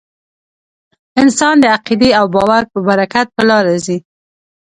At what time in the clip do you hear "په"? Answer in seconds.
2.73-2.79, 3.35-3.43